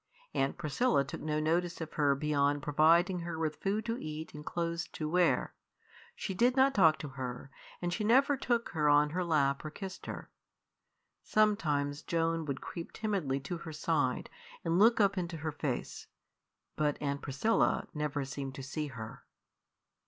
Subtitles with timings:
[0.33, 4.43] Aunt Priscilla took no notice of her beyond providing her with food to eat and
[4.43, 5.53] clothes to wear.
[6.15, 7.51] She did not talk to her,
[7.83, 10.31] and she never took her on her lap or kissed her.
[11.21, 14.31] Sometimes Joan would creep timidly to her side
[14.65, 16.07] and look up into her face,
[16.75, 19.23] but Aunt Priscilla never seemed to see her.